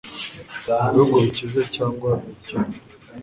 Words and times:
mu 0.79 0.85
bihugu 0.91 1.15
bikize 1.25 1.61
cyangwa 1.75 2.11
ibikennye 2.29 2.77